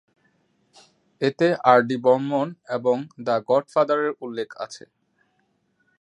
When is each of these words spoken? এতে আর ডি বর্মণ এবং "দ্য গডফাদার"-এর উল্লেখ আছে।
এতে 1.21 1.47
আর 1.63 1.79
ডি 1.81 1.97
বর্মণ 2.03 2.47
এবং 2.69 2.95
"দ্য 3.25 3.35
গডফাদার"-এর 3.47 4.13
উল্লেখ 4.21 4.49
আছে। 4.57 4.83